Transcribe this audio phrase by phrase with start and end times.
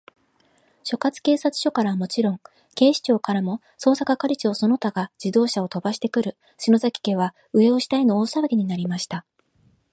[0.81, 2.41] 所轄警察署からはもちろん、
[2.73, 9.27] 警視庁からも、捜査係長その他が自動車をとばしてくる、篠崎家は、上を下への大さわぎになりました。